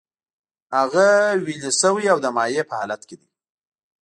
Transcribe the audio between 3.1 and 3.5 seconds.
دی.